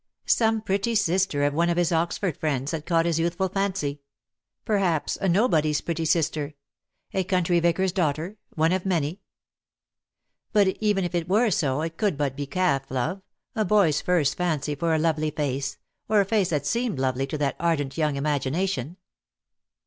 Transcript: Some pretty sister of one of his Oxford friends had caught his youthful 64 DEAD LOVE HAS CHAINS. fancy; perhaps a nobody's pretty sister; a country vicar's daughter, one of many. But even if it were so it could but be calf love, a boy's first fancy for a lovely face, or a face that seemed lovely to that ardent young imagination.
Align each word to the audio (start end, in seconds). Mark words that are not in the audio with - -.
Some 0.25 0.61
pretty 0.61 0.95
sister 0.95 1.43
of 1.43 1.53
one 1.53 1.69
of 1.69 1.77
his 1.77 1.91
Oxford 1.91 2.35
friends 2.35 2.71
had 2.71 2.87
caught 2.87 3.05
his 3.05 3.19
youthful 3.19 3.49
64 3.49 3.49
DEAD 3.53 3.61
LOVE 3.61 3.73
HAS 3.75 3.81
CHAINS. 3.81 3.99
fancy; 3.99 4.01
perhaps 4.81 5.17
a 5.17 5.29
nobody's 5.29 5.81
pretty 5.81 6.05
sister; 6.05 6.53
a 7.13 7.23
country 7.23 7.59
vicar's 7.59 7.91
daughter, 7.91 8.37
one 8.55 8.71
of 8.71 8.83
many. 8.83 9.21
But 10.51 10.69
even 10.79 11.05
if 11.05 11.13
it 11.13 11.29
were 11.29 11.51
so 11.51 11.81
it 11.83 11.97
could 11.97 12.17
but 12.17 12.35
be 12.35 12.47
calf 12.47 12.89
love, 12.89 13.21
a 13.55 13.63
boy's 13.63 14.01
first 14.01 14.35
fancy 14.37 14.73
for 14.73 14.95
a 14.95 14.97
lovely 14.97 15.29
face, 15.29 15.77
or 16.09 16.19
a 16.19 16.25
face 16.25 16.49
that 16.49 16.65
seemed 16.65 16.97
lovely 16.97 17.27
to 17.27 17.37
that 17.37 17.55
ardent 17.59 17.95
young 17.95 18.15
imagination. 18.15 18.97